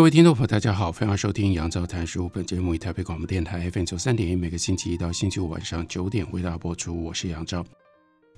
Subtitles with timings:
[0.00, 2.26] 各位听众朋友，大家好，欢迎收听杨照谈书。
[2.30, 7.04] 本节目以台北广播电台 FM 九三点一，每个星期一到星期五晚上九点为大家播出。
[7.04, 7.62] 我是杨照，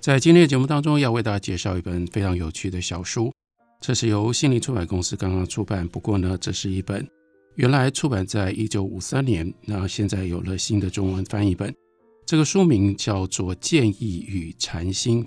[0.01, 3.31] 在今天的节目当中，要为大家介绍一本非常有趣的小书。
[3.79, 7.07] 这是由心灵出版公司刚刚出版，不过呢，这是一本
[7.55, 11.73] 原来出版在一九五三年，那现在有了新的中文翻译本。
[12.25, 15.23] 这个书名叫做《建议与禅心》，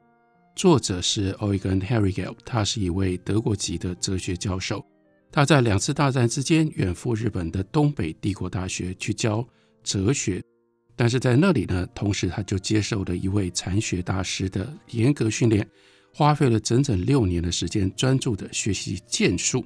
[0.55, 4.84] 作者是 Eugen Harrigel，他是一位德国籍的哲学教授。
[5.31, 9.47] 他在两次大战之间远赴日本的东北帝国大学去教
[9.83, 10.43] 哲学，
[10.95, 15.69] 但是在那里呢，同时他就接受了一位禅学大师的严格训练，
[16.15, 19.65] 花费了整整六年的时间，专注地学习剑术。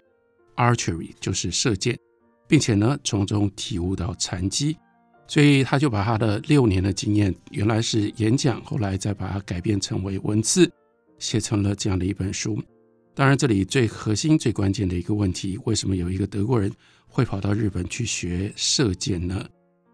[0.57, 1.97] （archery），就是射箭，
[2.47, 4.77] 并且呢，从中体悟到禅机，
[5.27, 10.71] 所以他就把他的六年的经验，原来是演讲，后来再把它改编成为文字，
[11.19, 12.61] 写成了这样的一本书。
[13.21, 16.73] 当然，这里最核心、最关键的一个问题，为什么有一个德国人
[17.07, 19.47] 会跑到日本去学射箭呢？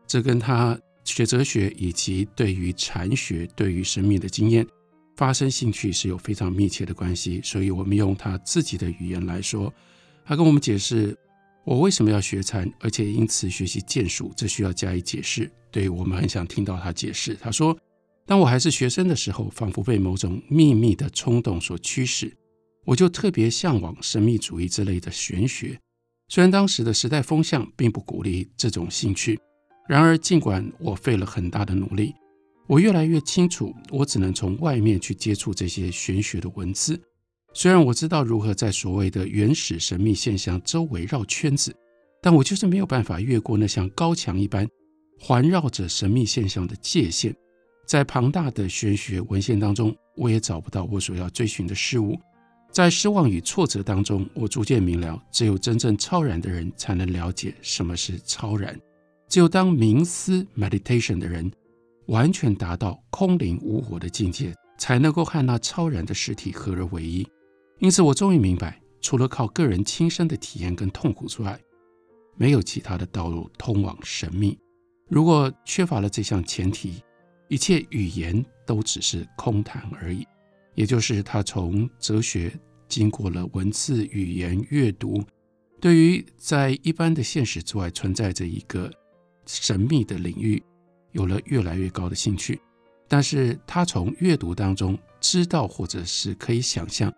[0.07, 4.65] 这跟他学哲学以及对于禅学、对于生命的经验
[5.17, 7.41] 发生兴趣是有非常密切的关系。
[7.43, 9.75] 所以，我们用他自己的语言来说，
[10.25, 11.13] 他跟我们解释
[11.65, 15.51] 我为什么要学禅，而且因此学习箭术，这需要加以解释。
[15.73, 17.37] 对，我们很想听到他解释。
[17.41, 17.77] 他说
[18.25, 22.33] ：“当我还是学生的时候，仿佛被某种秘密的冲动所驱使。”
[22.87, 25.79] 我就特别向往神秘主义之类的玄学，
[26.29, 29.39] 虽然当时的时代风向并不鼓励这种兴趣，
[29.89, 32.15] 然而尽管我费了很大的努力，
[32.69, 37.01] 我越来越清楚，我只能从外面去接触这些玄学的文字。
[37.53, 41.75] 虽然我知道如何在所谓的原始神秘现象周围绕圈子，
[42.23, 44.69] 但我就是没有办法越过那像高墙一般
[45.19, 47.35] 环绕着神秘现象的界限。
[47.85, 52.17] 在庞大的玄学文献当中，我也找不到我所要追寻的事物。
[52.71, 58.79] 在失望与挫折当中，我逐渐明了，只有真正超然的人才能了解什么是超然。
[59.29, 61.51] 只有当冥思 （meditation） 的人
[62.07, 67.27] 完全达到空灵无我的境界，才能够和那超然的实体合而为一。
[67.79, 71.59] 因此，我终于明白，除了靠个人亲身的体验跟痛苦之外，
[72.37, 74.57] 没有其他的道路通往神秘。
[75.09, 77.03] 如果缺乏了这项前提，
[77.49, 80.27] 一切语言都只是空谈而已。
[80.77, 82.53] 也就是他从哲学
[82.87, 85.21] 经过了文字语言阅读，
[85.81, 88.89] 对于在一般的现实之外存在着一个
[89.47, 90.63] 神秘的领域，
[91.13, 92.61] 有了越来越高的兴趣。
[93.09, 97.13] 但是他从阅读当中知道，或者是可以想象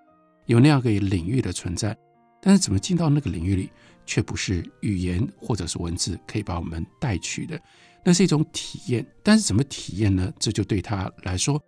[0.46, 1.96] 有那样一个领域的存在，
[2.40, 3.70] 但是怎么进到那个领域里，
[4.06, 7.60] 却不是语言或者是文字可以把我们带去的，
[8.04, 9.04] 那是一种体验。
[9.22, 10.32] 但是怎么体验呢？
[10.38, 11.60] 这就对他来说。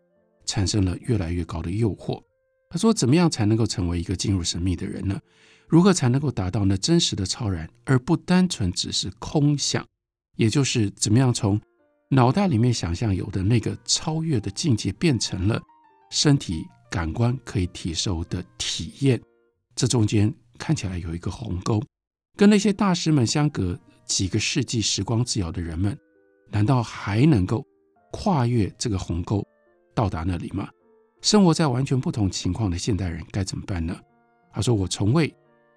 [0.51, 2.21] 产生了越来越高的诱惑。
[2.69, 5.17] 他说：“怎么样才能够成为一个进入神秘的人呢？
[5.69, 9.87] 如何才能够达到那真实的超然，而不单纯只是空想？
[10.37, 11.61] 也就是怎么样从
[12.09, 15.61] 脑袋里面想象有的那个超越的境界，变成了
[16.11, 19.21] 身体感官可以体受的体验？
[19.77, 21.81] 这中间看起来有一个鸿沟，
[22.37, 25.97] 跟那些大师们相隔几个世纪时光之遥的人们，
[26.51, 27.65] 难道还能够
[28.13, 29.45] 跨越这个鸿沟？”
[30.01, 30.67] 到达那里吗？
[31.21, 33.95] 生活在完全不同情况的现代人该怎么办呢？
[34.51, 35.31] 他说：“我从未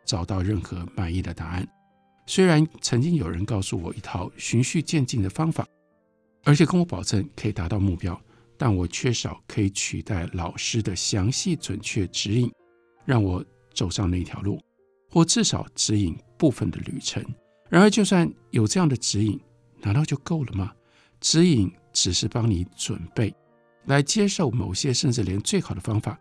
[0.06, 1.68] 找到任何满意的答案。
[2.26, 5.68] 虽然曾经有人告诉我一套循序渐进的方法，
[6.46, 8.18] 而且跟我保证可以达到目标，
[8.58, 12.50] 但我缺少可以取代老师的详细准确指引，
[13.04, 13.44] 让我
[13.74, 14.58] 走上那条路，
[15.10, 17.22] 或至少指引部分的旅程。
[17.70, 19.38] 然而，就算有这样的指引，
[19.82, 20.72] 难道就够了吗？
[21.20, 23.36] 指引只是帮你准备。”
[23.86, 26.18] 来接受某些甚至连最好的方法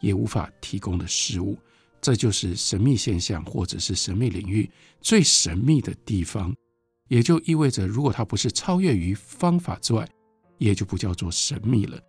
[0.00, 1.58] 也无法提供的事物，
[2.00, 4.70] 这就是神秘现象或者是神秘领域
[5.00, 6.54] 最神秘的地方。
[7.08, 10.08] 也就意味着，如果它不是超越于方法之外，
[10.56, 12.00] 也就不叫做神秘了。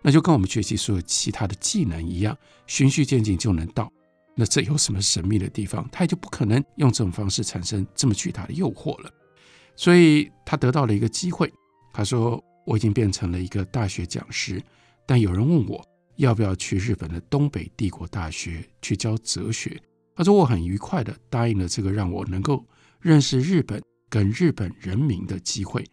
[0.00, 2.36] 那就跟我们学习所有其他的技能一样，
[2.66, 3.90] 循序渐进就能到。
[4.36, 5.88] 那这有什么神秘的地方？
[5.90, 9.10] 他也就不可能用这种方式产生这么巨大的诱惑了。
[9.74, 11.52] 所以他得到了一个机会，
[11.92, 12.42] 他说。
[12.64, 14.62] 我已经变成了一个大学讲师，
[15.06, 15.84] 但有人问我，
[16.16, 19.80] 要不要去日本的东北帝国大学去教哲学。
[20.14, 22.64] 他说我很愉快地答应了这个让我能够
[23.00, 25.84] 认识日本跟日本人民的机会，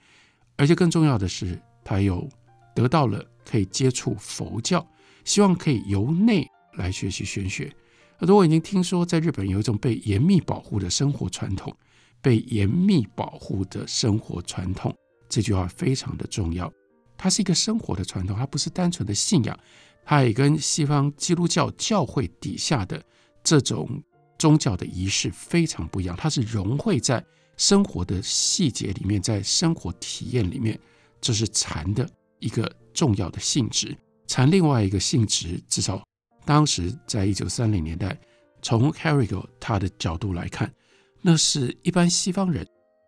[0.57, 2.27] 而且更重要的是，他又
[2.75, 4.85] 得到了可以接触佛教，
[5.23, 6.45] 希望可以由内
[6.75, 7.73] 来学习玄学。
[8.19, 11.73] 他说我已经听说在日本有一种被严密保护的生活传统，
[12.21, 14.93] 被严密保护的生活传统，
[15.29, 16.69] 这句话非常的重要。
[17.17, 19.57] 它是一个生活的传统，它不是单纯的信仰，
[20.03, 23.01] 它也跟西方基督教教会底下的
[23.43, 24.03] 这种。
[24.39, 27.21] 宗教的仪式非常不一样，它是融汇在
[27.57, 30.79] 生活的细节里面，在生活体验里面，
[31.19, 32.09] 这是禅的
[32.39, 33.93] 一个重要的性质。
[34.27, 36.01] 禅另外一个性质，至少
[36.45, 38.17] 当时在一九三零年代，
[38.61, 40.73] 从 Herrigel 他的角度来看，
[41.21, 42.65] 那是一般西方人、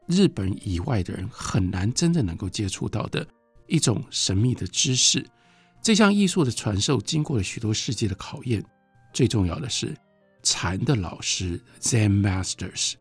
[0.07, 3.27] 日本以外的人很难真正能够接触到的
[3.67, 5.25] 一种神秘的知识。
[5.81, 8.63] 这项艺术的传授经过了许多世纪的考验，
[9.13, 9.95] 最重要的是。
[10.43, 12.93] 禅的老师 Zen Masters，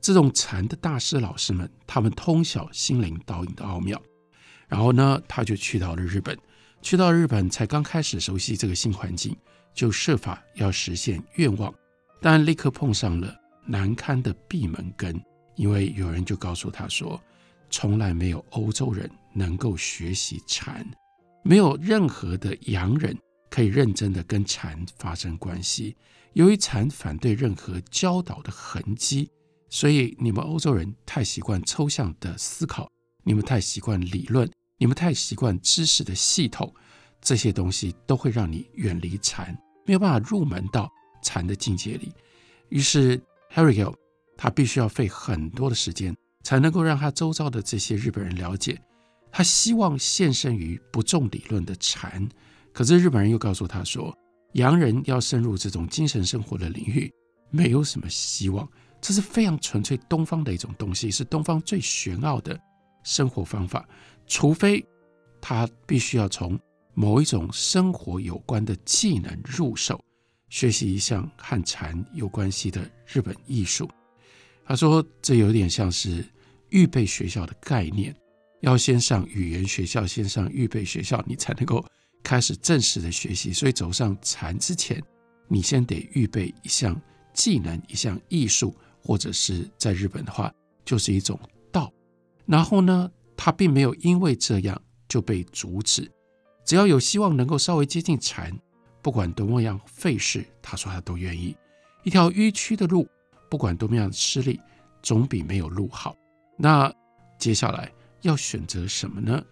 [0.00, 4.02] 这种禅的大师老师们，他们通晓心灵导引的奥妙。
[4.66, 6.36] 然后呢，他就去到了日本，
[6.82, 9.36] 去到日本才刚开始熟悉这个新环境，
[9.72, 11.72] 就设法要实现愿望，
[12.20, 13.32] 但立刻碰上了
[13.64, 15.22] 难堪的闭门羹，
[15.58, 17.20] 因为有人就告诉他说，
[17.68, 20.88] 从来没有欧洲人能够学习禅，
[21.42, 23.18] 没有任何的洋人
[23.50, 25.96] 可以认真的跟禅发生关系。
[26.34, 29.28] 由于禅反对任何教导的痕迹，
[29.68, 32.88] 所以你们欧洲人太习惯抽象的思考，
[33.24, 36.72] 你们太习惯理论，你们太习惯知识的系统，
[37.20, 39.52] 这些东西都会让你远离禅，
[39.84, 40.88] 没有办法入门到
[41.24, 42.12] 禅的境界里。
[42.68, 43.20] 于是
[43.52, 43.92] Herrigel
[44.38, 48.80] 他必须要费很多的时间，才能够让他周遭的这些日本人了解。
[49.30, 52.26] 他希望献身于不重理论的禅，
[52.72, 54.16] 可是日本人又告诉他说。
[54.54, 57.12] 洋人要深入这种精神生活的领域，
[57.50, 58.66] 没有什么希望。
[58.98, 62.58] 这是非常纯粹东方的一种东西，是东方最玄奥的
[63.04, 63.86] 生活方法。
[64.26, 64.84] 除非
[65.38, 66.58] 他必须要从
[66.94, 70.02] 某一种生活有关的技能入手，
[70.48, 73.88] 学习一项和禅有关系的日本艺术。
[74.68, 76.22] 他说，这有点像是
[76.68, 78.14] 预备学校的概念，
[78.60, 81.84] 要先上语言学校，先上预备学校，你才能够。
[82.22, 85.02] 开始正式的学习，所以走上禅之前，
[85.46, 87.00] 你先得预备一项
[87.32, 90.52] 技能，一项艺术，或者是在日本的话，
[90.84, 91.40] 就是一种
[91.72, 91.90] 道。
[92.44, 94.78] 然后呢，他并没有因为这样
[95.08, 96.10] 就被阻止，
[96.66, 98.54] 只要有希望能够稍微接近禅，
[99.00, 101.56] 不管多么样费事，他说他都愿意。
[102.02, 103.08] 一条迂曲的路，
[103.48, 104.60] 不管多么样的吃力，
[105.02, 106.14] 总比没有路好。
[106.56, 106.92] 那
[107.38, 107.92] 接下来
[108.22, 109.42] 要选择什么呢？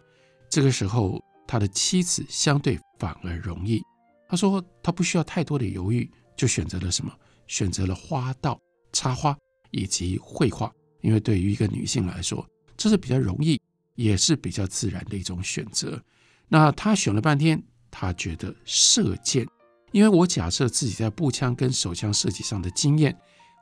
[0.48, 1.22] 这个时候。
[1.48, 3.81] 他的妻子相对反而容易。
[4.28, 7.12] 他说他不需要太多的犹豫，就选择了什么？
[7.46, 8.60] 选择了花道、
[8.93, 9.38] 插花
[9.70, 10.69] 以及绘画。
[11.02, 12.44] 因为对于一个女性来说，
[12.76, 13.60] 这是比较容易，
[13.94, 16.02] 也是比较自然的一种选择。
[16.48, 17.62] 那他选了半天，
[17.93, 19.46] 他觉得射箭，
[19.93, 23.16] 因为我假设自己在步枪跟手枪设计上的经验，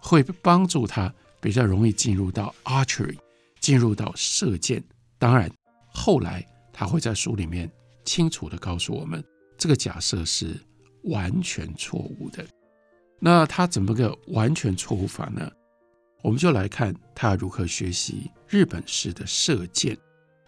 [0.04, 3.16] 会帮助他比较容易进入到 archery，
[3.60, 4.84] 进入到射箭。
[5.18, 5.50] 当然，
[5.88, 6.46] 后来。
[6.76, 7.70] 他会在书里面
[8.04, 9.22] 清楚地告诉我们，
[9.56, 10.60] 这个假设是
[11.04, 12.44] 完全错误的。
[13.20, 15.48] 那他怎么个完全错误法呢？
[16.20, 19.96] 我们就来看他如何学习日本式的射箭。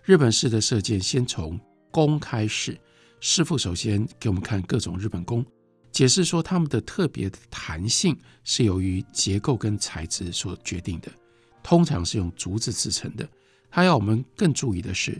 [0.02, 1.61] 日本式的射箭先从
[1.92, 2.76] 弓开始，
[3.21, 5.47] 师傅首先给我们看各种日本弓，
[5.97, 11.11] 解释说它们的特别的弹性是由于结构跟材质所决定的，
[11.62, 13.26] 通常是用竹子制成的。
[13.71, 15.19] 他要我们更注意的是。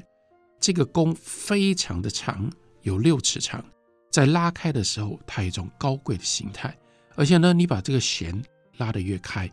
[0.61, 2.52] 这个弓非常的长，
[2.83, 3.64] 有六尺长，
[4.11, 6.76] 在拉开的时候，它有一种高贵的形态。
[7.14, 8.38] 而且呢，你把这个弦
[8.76, 9.50] 拉得越开，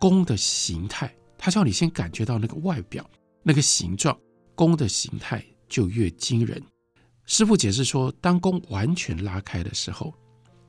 [0.00, 3.08] 弓的形态，它叫你先感觉到那个外表、
[3.44, 4.18] 那个形状，
[4.56, 6.60] 弓的形态就越惊人。
[7.26, 10.12] 师傅解释说，当弓完全拉开的时候，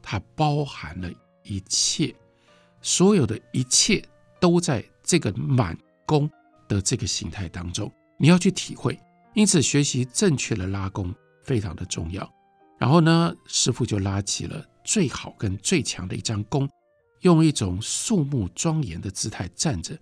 [0.08, 2.16] 它包含了一切，
[2.80, 4.08] 所有的一切
[4.40, 6.30] 都在这个满弓
[6.68, 8.98] 的这个形态当中，你要去体会。
[9.34, 12.32] 因此，学习正确的拉弓非常的重要。
[12.78, 16.70] 然后呢，师傅就拉起了最好跟最强的一张弓，
[17.22, 19.98] 用一种肃穆庄严的姿态站着，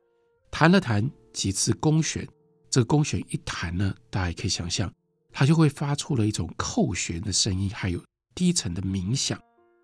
[0.52, 2.28] 弹了弹几次弓弦。
[2.70, 4.92] 这个弓弦一弹呢，大家也可以想象，
[5.32, 8.04] 它就会发出了一种扣弦的声音，还有
[8.36, 9.40] 低沉的鸣响。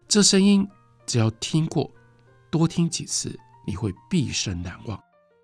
[0.10, 0.68] 这声音
[1.06, 1.89] 只要听过，
[2.50, 5.00] 多听几次，你会毕生难忘，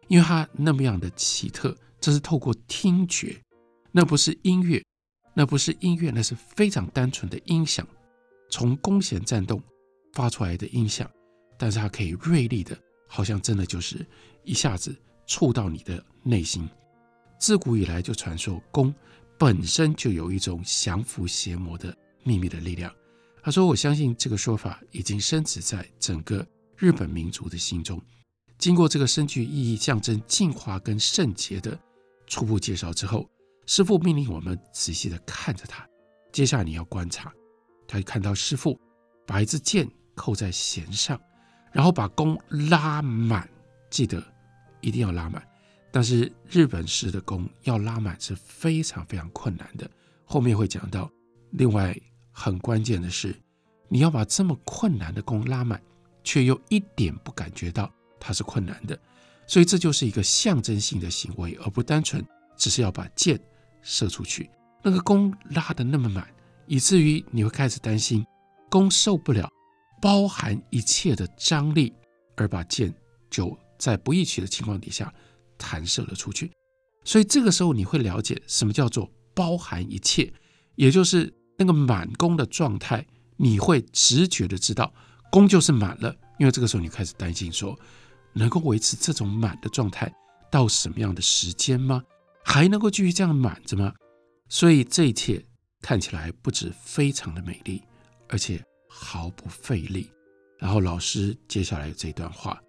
[0.08, 1.78] 因为它那么样的奇特。
[2.02, 3.40] 这是透过听觉。
[3.92, 4.84] 那不是音乐，
[5.36, 7.88] 那不是音乐，那是非常单纯的音响，
[8.50, 9.62] 从弓弦颤动
[10.14, 11.08] 发出来的音响，
[11.60, 12.76] 但是它可以锐利的，
[13.08, 14.04] 好像真的就是
[14.44, 14.96] 一下子
[15.28, 16.68] 触到你的内心。
[17.38, 18.92] 自古以来就传说弓
[19.38, 22.92] 本身就有一种降服邪魔的秘密的力量。
[23.46, 26.44] 他说：“我相信这个说法已经深植在整个
[26.76, 28.02] 日本民族的心中。
[28.58, 31.80] 经过这个深具意义、象征净化跟圣洁的
[32.26, 33.30] 初步介绍之后，
[33.68, 35.88] 师父命令我们仔细的看着他。
[36.32, 37.32] 接下来你要观察。”
[37.88, 38.80] 他看到师父
[39.28, 41.22] 把一支箭扣在弦上，
[41.72, 43.48] 然后把弓拉满，
[43.92, 44.24] 记得
[44.82, 45.48] 一定要拉满。
[45.92, 49.88] 但是日本式的弓要拉满是非常非常困难的，
[50.24, 51.08] 后面会讲到。
[51.52, 51.96] 另外
[52.38, 53.34] 很关键的是，
[53.88, 55.82] 你要把这么困难的弓拉满，
[56.22, 57.90] 却又一点不感觉到
[58.20, 59.00] 它是困难的，
[59.48, 62.24] 所以这就是一个象征性的行为，而不单纯
[62.58, 63.40] 只是要把箭
[63.82, 64.50] 射出去。
[64.84, 66.28] 那个弓拉得那么满。
[66.68, 68.26] 以至于你会开始担心，
[68.72, 69.48] 弓受不了
[70.02, 71.94] 包含一切的张力，
[72.36, 72.94] 而把箭
[73.30, 75.14] 就在不一起的情况底下
[75.60, 76.52] 弹射了出去。
[77.04, 80.34] 所以这个时候你会了解什么叫做包含一切，
[80.76, 83.06] 也就是那个满弓的状态，
[83.38, 84.94] 你会直觉的知道
[85.32, 86.16] 弓就是满了。
[86.40, 87.78] 因为这个时候你开始担心说，
[88.34, 90.14] 能够维持这种满的状态
[90.52, 92.04] 到什么样的时间吗？
[92.44, 93.94] 还能够继续这样满着吗？
[94.50, 95.46] 所以这一切。
[95.82, 97.80] 看起来不止非常的美丽，
[98.28, 98.60] 而且
[98.90, 100.10] 毫不费力。
[100.58, 102.60] 然后老师接下来这段话：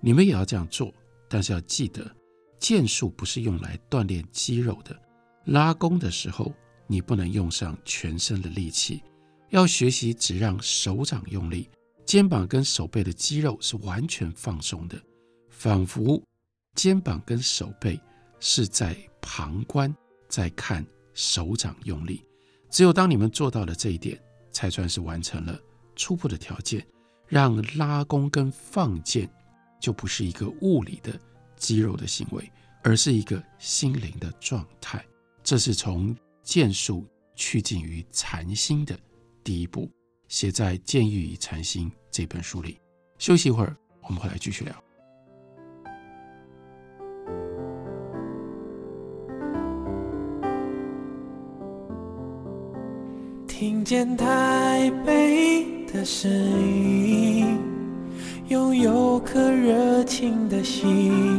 [0.00, 0.90] 你们也要这样做，
[1.28, 2.10] 但是要记得，
[2.58, 4.98] 箭术不是用来锻炼肌肉的。
[5.44, 6.50] 拉弓的时候，
[6.92, 9.02] 你不能用上全身的力气，
[9.48, 11.70] 要学习只让手掌用力，
[12.04, 15.00] 肩膀跟手背的肌肉是完全放松的，
[15.48, 16.22] 仿佛
[16.74, 17.98] 肩膀跟手背
[18.40, 19.94] 是在旁观，
[20.28, 22.22] 在看手掌用力。
[22.68, 24.20] 只有当你们做到了这一点，
[24.50, 25.58] 才算是完成了
[25.96, 26.86] 初步的条件，
[27.26, 29.26] 让拉弓跟放箭
[29.80, 31.18] 就不是一个物理的
[31.56, 35.02] 肌肉的行为，而是一个心灵的状态。
[35.42, 38.98] 这是从剑术趋近于禅心的
[39.44, 39.88] 第一步，
[40.28, 42.78] 写在《剑欲与禅心》这本书里。
[43.18, 44.74] 休息一会儿，我们回来继续聊。
[53.46, 57.60] 听见台北的声音，
[58.48, 61.38] 拥有颗热情的心，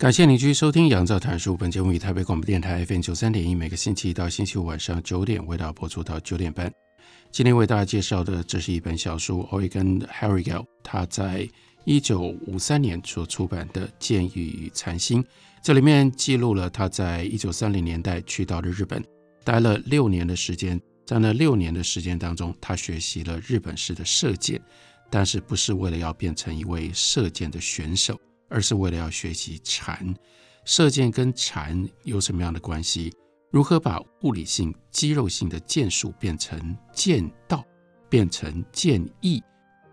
[0.00, 1.52] 感谢您继续收听《杨照谈书》。
[1.58, 6.72] 本节目以台北广播电台 FM 九三点一，每个星期一到星期五晚上九点为大家播出到九点半。
[7.30, 11.46] 今天为大家介绍的，这是一本小书，Oregon Herrigel 他在
[11.84, 15.22] 一九五三年所出版的《剑雨与禅心》。
[15.62, 19.04] 这里面记录了他在一九三零年代去到了日本，
[19.44, 20.80] 待了六年的时间。
[21.04, 24.58] 在那六年的时间当中，他学习了日本式的射箭，
[25.10, 28.18] 但是不是为了要变成一位射箭的选手。
[28.50, 30.14] 而是为了要学习禅，
[30.64, 33.10] 射箭跟禅有什么样的关系？
[33.50, 37.64] 如何把物理性、肌肉性的箭术变成剑道，
[38.08, 39.42] 变成剑意，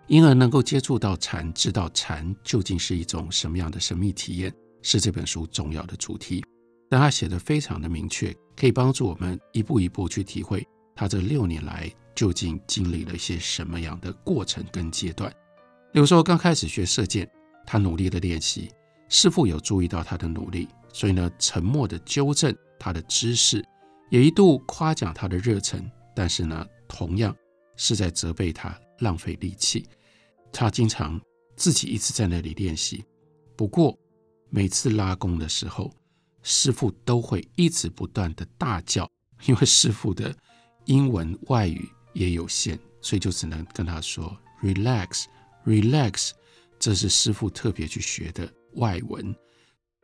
[0.08, 6.44] 因而能够接触到禅，知道禅究竟是一种什么样的神秘体验，是这本书重要的主题。
[6.90, 15.32] 但他写得非常的明确，可以帮助我们一步一步去体会他这六年来究竟经历了一些什么样的过程跟阶段。
[15.92, 17.30] 比如说，刚开始学射箭。
[17.70, 18.72] 他努力的练习，
[19.10, 23.64] 师父有注意到他的努力，所以呢，沉默的纠正他的姿势，
[24.10, 25.84] 也一度夸奖他的热忱，
[26.16, 27.36] 但是呢，同样
[27.76, 29.86] 是在责备他浪费力气。
[30.54, 31.20] 他经常
[31.58, 33.04] 自己一直在那里练习，
[33.58, 34.00] 不过
[34.50, 35.94] 每次拉弓的时候，
[36.44, 39.06] 师父都会一直不断的大叫，
[39.46, 40.34] 因为师父的
[40.86, 45.26] 英文外语也有限，所以就只能跟他说 “relax,
[45.66, 46.32] relax”。
[46.80, 49.36] 这是师傅特别去学的外文。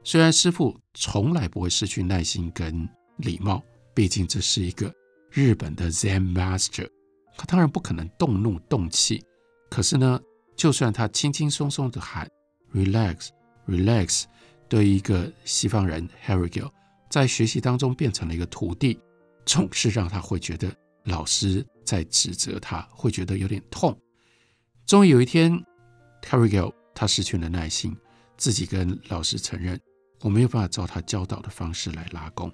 [0.03, 2.87] 虽然师傅从来不会失去耐心跟
[3.17, 3.63] 礼貌，
[3.93, 4.93] 毕竟这是一个
[5.31, 6.89] 日本的 Zen Master，
[7.37, 9.23] 他当然不可能动怒动气。
[9.69, 10.19] 可是呢，
[10.55, 12.29] 就算他轻轻松松的喊
[12.73, 13.29] “relax,
[13.67, 14.25] relax”，
[14.67, 16.69] 对一个西方人 Herrigel
[17.09, 18.99] 在学习当中变成了一个徒弟，
[19.45, 20.69] 总是让他会觉得
[21.05, 23.97] 老师在指责他，会觉得有点痛。
[24.85, 25.63] 终于有一天
[26.23, 27.95] ，Terry 他失去了耐心，
[28.37, 29.79] 自己跟老师承认，
[30.21, 32.51] 我没有办法照他教导的方式来拉弓。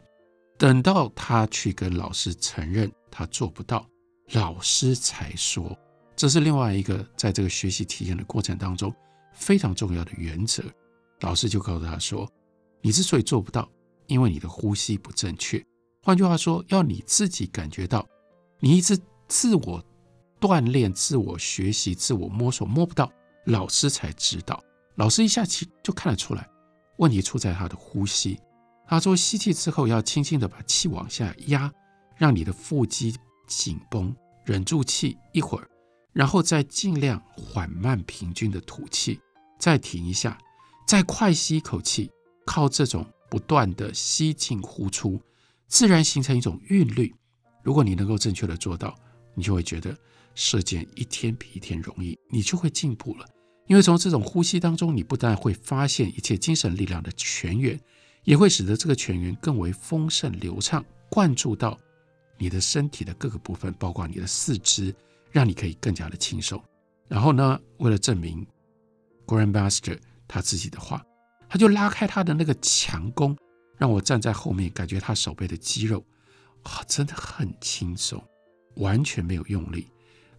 [0.57, 3.87] 等到他去跟老师承认他做不到，
[4.31, 5.77] 老师才说，
[6.15, 8.93] 这是另外一个在这个学习体验的过程当中
[9.33, 10.63] 非常重要的原则。
[11.21, 12.29] 老师就告诉他说
[12.81, 13.69] ：“你之所以做不到，
[14.07, 15.63] 因为你的呼吸不正确。
[16.01, 18.07] 换句话说，要你自己感觉到，
[18.59, 18.97] 你一直
[19.27, 19.83] 自我
[20.39, 23.11] 锻炼、自我学习、自我摸索，摸不到，
[23.45, 24.63] 老师才知道。
[24.95, 26.47] 老师一下气就看得出来，
[26.97, 28.39] 问题出在他的呼吸。
[28.87, 31.71] 他说，吸气之后要轻轻的把气往下压，
[32.17, 33.15] 让你的腹肌
[33.47, 34.15] 紧绷，
[34.45, 35.69] 忍住气一会儿，
[36.11, 39.19] 然后再尽量缓慢平均的吐气，
[39.57, 40.37] 再停一下。”
[40.87, 42.09] 再快吸一口气，
[42.47, 45.21] 靠这种不断的吸进呼出，
[45.67, 47.13] 自然形成一种韵律。
[47.61, 48.97] 如果你能够正确的做到，
[49.35, 49.95] 你就会觉得
[50.35, 53.25] 射箭一天比一天容易，你就会进步了。
[53.67, 57.79] 因为从这种呼吸当中，你不但会发现一切精神力量的泉源，
[58.23, 61.77] 也会使得这个泉源更为丰盛流畅，灌注到
[62.37, 64.93] 你的身体的各个部分，包括你的四肢，
[65.31, 66.63] 让你可以更加的轻松。
[67.07, 68.45] 然后呢，为了证明
[69.25, 69.97] Grandmaster。
[70.31, 71.03] 他自己的话，
[71.49, 73.35] 他就拉开他的那个强弓，
[73.79, 76.05] 让我站在后面，感觉他手背的肌肉
[76.61, 78.23] 啊，真的很轻松，
[78.75, 79.87] 完全没有用力。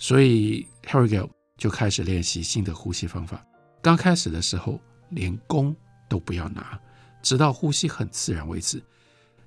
[0.01, 3.47] 所以 Harry 就开始练习新的呼吸方法。
[3.83, 4.81] 刚开始的时候，
[5.11, 5.77] 连弓
[6.09, 6.81] 都不要拿，
[7.23, 8.83] 直到呼吸很自然为止。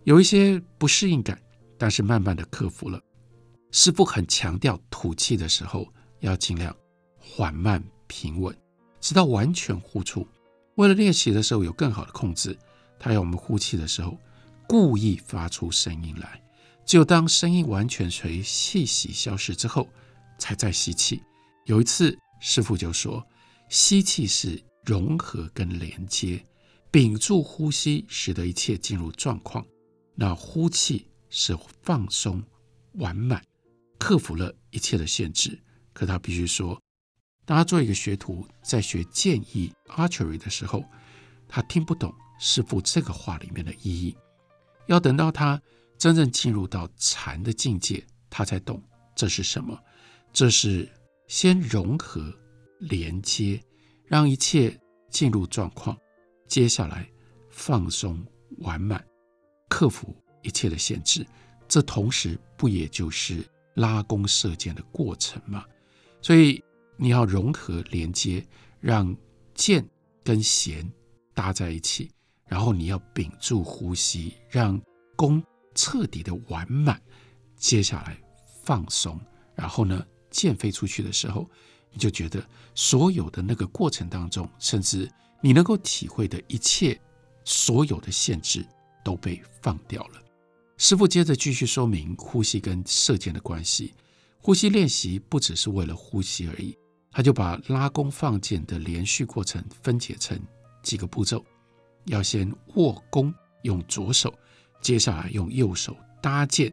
[0.04, 1.38] 有一些不适应感，
[1.78, 3.02] 但是慢慢的克服了。
[3.72, 6.74] 师傅很强调吐气的时候要尽量
[7.18, 8.56] 缓慢平稳。
[9.02, 10.26] 直到完全呼出。
[10.76, 12.58] 为了练习的时候有更好的控制，
[12.98, 14.18] 他要我们呼气的时候
[14.68, 16.42] 故意发出声音来。
[16.86, 19.90] 只有当声音完全随气息消失之后，
[20.44, 21.24] 才在吸气。
[21.64, 23.26] 有一次，师傅就说：
[23.70, 26.44] 吸气是融合跟连接，
[26.92, 29.64] 屏住呼吸，使得一切进入状况；
[30.16, 32.44] 那呼气是放松、
[32.96, 33.42] 完满，
[33.98, 35.58] 克服了一切的限制。
[35.94, 36.78] 可他必须说。
[37.46, 40.84] 当他做一个学徒在学剑艺 archery 的时候，
[41.48, 44.14] 他听不懂师傅这个话里面的意义。
[44.88, 45.62] 要等到他
[45.98, 48.84] 真正进入到禅的境界，他才懂
[49.16, 49.80] 这是什么。
[50.34, 50.90] 这是
[51.28, 52.34] 先融合、
[52.80, 53.64] 连接，
[54.06, 54.78] 让一切
[55.10, 55.98] 进入状况，
[56.48, 57.10] 接下来
[57.50, 58.22] 放松、
[58.58, 59.02] 完满，
[59.70, 61.26] 克服一切的限制。
[61.70, 65.64] 这同时不也就是拉弓射箭的过程吗？
[66.22, 66.62] 所以。
[66.96, 68.46] 你要融合连接，
[68.80, 69.14] 让
[69.56, 69.84] 箭
[70.24, 70.90] 跟弦
[71.34, 72.12] 搭在一起，
[72.46, 74.80] 然后你要屏住呼吸，让
[75.16, 75.44] 弓
[75.74, 77.02] 彻底的完满。
[77.58, 78.16] 接下来
[78.64, 79.20] 放松，
[79.56, 81.50] 然后呢，箭飞出去的时候，
[81.92, 87.00] 你就觉得所有的那个过程当中，甚至你能够体会的一切，
[87.46, 88.66] 所有的限制
[89.06, 90.22] 都被放掉了。
[90.78, 93.94] 师傅接着继续说明呼吸跟射箭的关系。
[94.42, 96.78] 呼吸练习不只是为了呼吸而已。
[97.12, 100.38] 他就把拉弓放箭的连续过程分解成
[100.82, 101.46] 几个步骤：
[102.06, 104.30] 要先握弓，用左手；
[104.82, 106.70] 接下来用右手搭箭；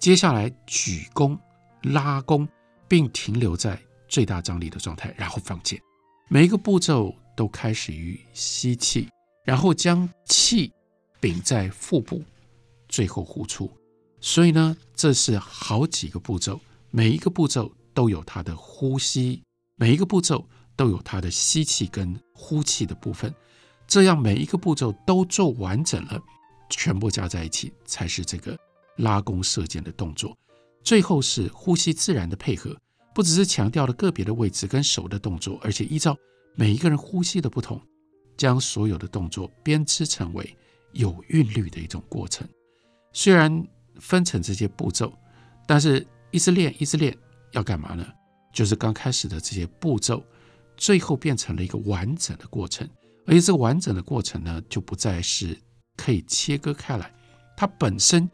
[0.00, 1.38] 接下来举弓、
[1.82, 2.46] 拉弓，
[2.88, 5.80] 并停留在最大张力的状态，然后放箭。
[6.28, 9.08] 每一个步骤都开始于吸气，
[9.44, 10.72] 然后将气
[11.20, 12.22] 屏在腹部，
[12.88, 13.70] 最后呼出。
[14.20, 19.42] 所以呢，这是好几个步骤，每一个步骤都有它的呼吸。
[19.76, 23.34] 每一个步骤都有它的吸气跟呼气的部分，
[23.86, 26.22] 这样每一个步骤都做完整了，
[26.70, 28.56] 全部加在一起才是这个
[28.96, 30.34] 拉弓射箭的动作。
[30.84, 32.76] 最后是呼吸自然的配合，
[33.14, 36.14] 不只是强调了个别的位置跟手的动作，而且依照
[36.54, 37.80] 每一个人呼吸的不同，
[38.36, 40.56] 将所有的动作编织成为
[40.92, 42.46] 有韵律的一种过程。
[43.14, 43.66] 虽然
[43.98, 45.12] 分成这些步骤，
[45.66, 47.16] 但是一直练，一直练，
[47.52, 48.06] 要干嘛呢？
[48.52, 50.22] 就是刚开始的这些步骤，
[50.76, 52.88] 最后变成了一个完整的过程，
[53.26, 55.58] 而且这个完整的过程呢，就不再是
[55.96, 57.10] 可以切割开来，
[57.56, 58.28] 它本身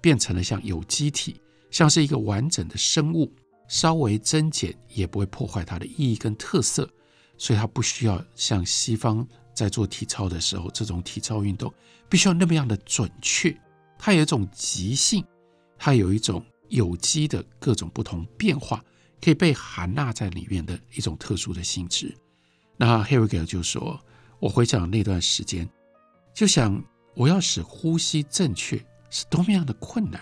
[0.00, 3.32] 变成了像有机体，像是一个完整的生物，
[3.68, 6.88] 稍微增减也不会破坏它的意义跟特色，
[7.36, 11.72] 所以它不需要像西方在做体操的时候，这种体操运动
[12.08, 13.56] 必须要那么样的准确，
[13.98, 15.24] 它有一种即兴，
[15.78, 18.84] 它有一种有机的各种不同变化。
[19.18, 22.14] 可以被含纳在里面的一种特殊的性质。
[22.76, 23.98] 那 Harry 就说
[24.38, 25.68] ：“我回想那段时间，
[26.34, 28.76] 就想我要使呼吸正确
[29.08, 30.20] 是多么样的困难。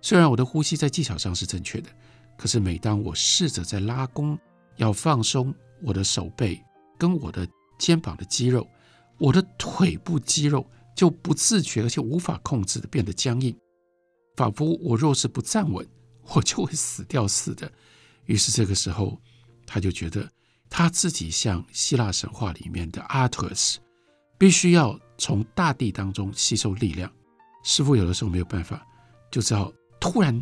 [0.00, 1.90] 虽然我的呼吸在技巧上是正确的，
[2.36, 4.38] 可是每当我试着在拉弓，
[4.76, 6.62] 要放松我的手背
[6.98, 7.46] 跟我的
[7.78, 8.66] 肩膀的肌肉，
[9.18, 13.56] 我的腿部肌肉就不自觉而且无法控制的变得僵硬，
[14.36, 15.86] 仿佛我若是不站稳，
[16.34, 17.70] 我就会死掉似的。
[18.26, 19.20] 于是这个时候，
[19.66, 20.28] 他就觉得
[20.68, 23.78] 他自己像希腊神话里面的阿特斯，
[24.38, 27.10] 必须要从大地当中吸收力量。
[27.62, 28.86] 师傅有的时候没有办法，
[29.30, 29.72] 就只好
[30.06, 30.40] 突然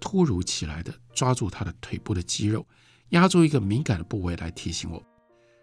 [0.00, 2.66] 突如其来的抓住他的腿部的肌肉，
[3.10, 5.00] 压住一个敏感的部位来提醒我。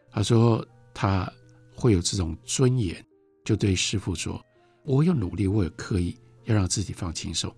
[0.09, 1.29] 他说他
[1.75, 3.05] 会有这种尊严，
[3.43, 4.41] 就对师傅说
[4.83, 7.53] ：“我有努力，我有刻意要让自己放轻松。”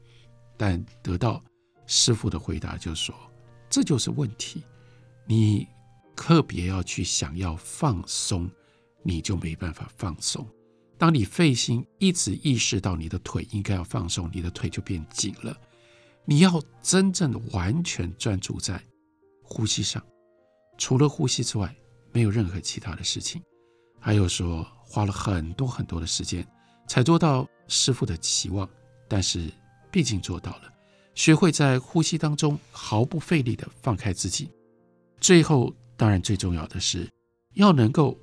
[0.58, 1.44] 但得到
[1.86, 3.16] 师傅的回答就是说
[3.70, 4.63] ：“这就是问题，
[5.26, 5.68] 你
[6.16, 8.50] 特别要去想要放松，
[9.04, 10.44] 你就没办法放松。
[10.98, 15.56] 当你费心一直意识到你的腿应该要放松，你的腿就变紧了。
[16.28, 18.80] 你要真正完全专注在
[19.42, 20.06] 呼吸上，
[20.78, 21.74] 除了呼吸之外。”
[22.13, 23.40] 没有任何其他的事情，
[24.00, 26.44] 还有说花了很多很多的时间
[26.88, 28.68] 才做到师父的期望，
[29.08, 29.52] 但是
[29.92, 30.74] 毕竟做到了，
[31.13, 34.50] 学会在呼吸当中毫不费力地放开自己。
[35.20, 37.08] 最后，当然最重要的是
[37.54, 38.18] 要能够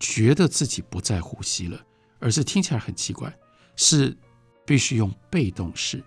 [0.00, 1.80] 觉得自己不再呼吸了，
[2.18, 3.32] 而是听起来很奇怪，
[3.76, 4.16] 是
[4.64, 6.02] 必须用被动式，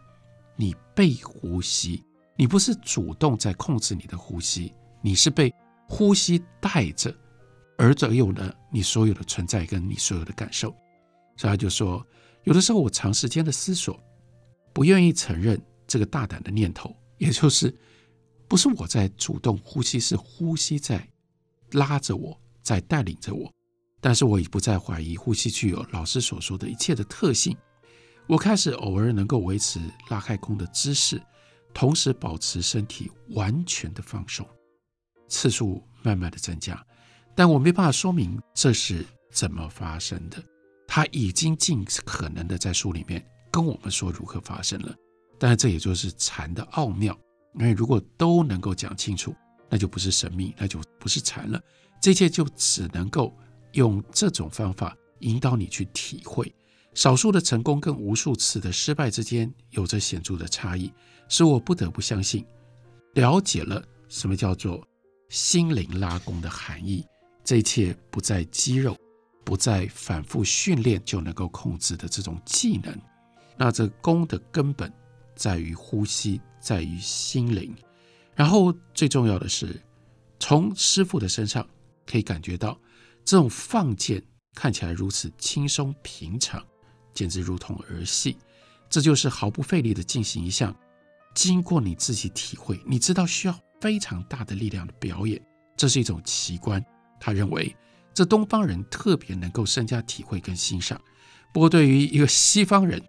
[0.60, 2.04] 你被呼吸，
[2.36, 5.54] 你不是主动在控制你的呼吸，你是被
[5.88, 7.16] 呼吸带着。
[7.78, 10.76] 而这有了你所有的存在跟你所有的感受，
[11.38, 12.06] 所以他就说，
[12.44, 13.98] 有的时候我长时间的思索，
[14.74, 17.74] 不愿意承认这个大胆的念头，也就是
[18.50, 21.08] 不是我在主动呼吸，是呼吸在
[21.72, 23.50] 拉着我，在带领着我。
[24.02, 27.56] 但是我已不再怀疑呼吸具有老师所说的一切的特性。
[28.30, 31.20] 我开始偶尔能够维持拉开弓的姿势，
[31.74, 34.48] 同时保持身体完全的放松，
[35.28, 36.80] 次数慢慢的增加。
[37.36, 40.38] 但我没办法说明这是怎么发生的。
[40.88, 44.96] 他已经尽可能的在书里面跟我们说如何发生了。
[45.40, 47.18] 但是这也就是禅的奥妙，
[47.56, 49.34] 因为如果都能够讲清楚，
[49.68, 51.60] 那就不是神秘，那就不是禅了。
[52.00, 53.36] 这一切就只能够
[53.72, 56.54] 用这种方法引导你去体会。
[57.00, 60.92] 少数的成功跟无数次的失败之间有着显著的差异，
[61.30, 62.46] 使我不得不相信，
[63.14, 64.86] 了解了什么叫做
[65.30, 67.06] 心灵拉弓的含义。
[67.42, 68.98] 这一切不在肌肉，
[69.46, 72.94] 不在反复训练就能够控制的这种技能。
[73.56, 74.92] 那这弓的根本
[75.38, 77.74] 在于呼吸，在于心灵。
[78.36, 79.82] 然后最重要的是，
[80.38, 81.66] 从师父的身上
[82.06, 82.78] 可以感觉到，
[83.24, 84.22] 这种放箭
[84.54, 86.62] 看起来如此轻松平常，
[87.20, 88.38] 简直如同儿戏。
[88.90, 90.74] 这就是毫不费力的进行一项，
[91.36, 95.46] 经过你自己体会，你知道需要非常大的力量的表演。
[95.76, 96.82] 这是一种奇观。
[97.20, 97.76] 他认为，
[98.14, 100.98] 这东方人特别能够深加体会跟欣赏。
[101.54, 103.04] 不过，对于一个西方人，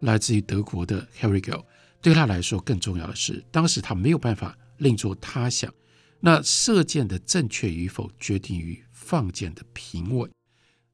[0.00, 1.64] 来自于德国的 Herrigel，
[2.02, 5.72] 对他来说更重要的是，当时他没有办法另作他想。
[6.20, 10.30] 那射箭的正确与否，决定于放箭的平稳。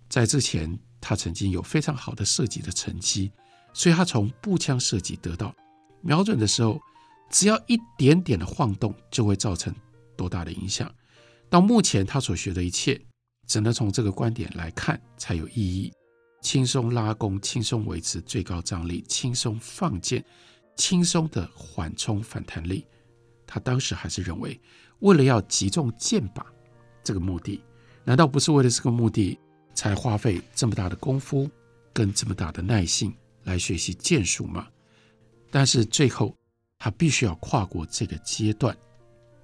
[0.08, 3.32] 在之前，他曾经有非常好的射击的成绩，
[3.72, 5.54] 所以他从步枪射击得到，
[6.02, 6.80] 瞄准的时候，
[7.30, 9.74] 只要一点点的晃动，就会造成
[10.16, 10.92] 多大的影响。
[11.48, 13.00] 到目前，他所学的一切，
[13.46, 15.92] 只能从这个观点来看才有意义。
[16.42, 20.24] 轻松拉弓，轻松维持最高张力，轻松放箭，
[20.76, 22.86] 轻松的缓冲反弹力。
[23.46, 24.60] 他当时还是认为，
[25.00, 26.44] 为了要击中箭靶
[27.02, 27.60] 这个目的，
[28.04, 29.38] 难道不是为了这个目的
[29.74, 31.50] 才花费这么大的功夫
[31.92, 34.68] 跟这么大的耐性来学习剑术吗？
[35.50, 36.36] 但是最后，
[36.78, 38.76] 他必须要跨过这个阶段，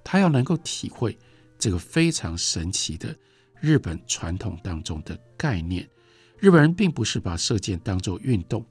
[0.03, 1.17] 他要能够体会。
[1.59, 3.17] 这个非常神奇的
[3.59, 5.89] 日本传统当中的概念，
[6.37, 8.63] 日本人并不是把射箭当作运动，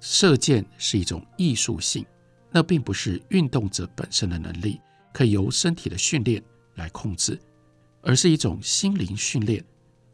[0.00, 2.04] 射箭是一种艺术性，
[2.50, 4.80] 那并不是运动者本身的能力
[5.12, 6.42] 可以由身体的训练
[6.74, 7.38] 来控制，
[8.02, 9.64] 而是一种心灵训练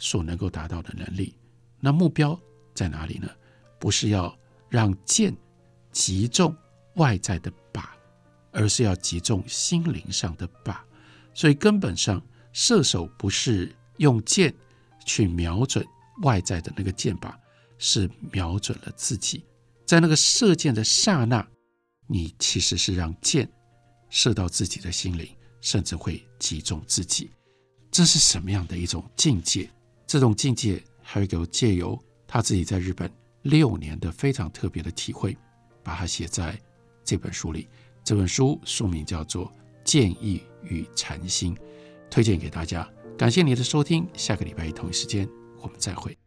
[0.04, 1.34] 所能够达到的能力。
[1.80, 2.38] 那目标
[2.74, 3.26] 在哪里呢？
[3.78, 4.38] 不是要
[4.68, 5.34] 让箭
[5.90, 6.54] 击中
[6.96, 7.86] 外在的靶，
[8.52, 10.76] 而是要击中心灵上的靶。
[11.32, 14.54] 所以根本上，射手不是用箭
[15.06, 15.82] 去瞄准
[16.22, 17.34] 外在的那个箭靶，
[17.78, 19.42] 是瞄准了自己。
[19.86, 21.46] 在那个射箭的刹那，
[22.06, 23.50] 你其实是让箭
[24.10, 25.26] 射到自己的心灵，
[25.62, 27.30] 甚至会击中自己。
[27.90, 29.70] 这是什么样的一种境界？
[30.06, 33.10] 这种境界还有借由他自己在日本
[33.42, 35.36] 六年的非常特别的体会，
[35.82, 36.58] 把它写在
[37.04, 37.68] 这本书里。
[38.02, 39.52] 这本书书名叫做。
[39.84, 41.54] 建议与禅心，
[42.10, 42.90] 推荐给大家。
[43.18, 45.28] 感谢你的收听，下个礼拜同一时间
[45.60, 46.23] 我们再会。